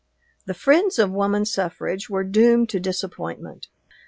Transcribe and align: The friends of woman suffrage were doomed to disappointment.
The 0.47 0.55
friends 0.55 0.97
of 0.97 1.11
woman 1.11 1.45
suffrage 1.45 2.09
were 2.09 2.23
doomed 2.23 2.69
to 2.69 2.79
disappointment. 2.79 3.67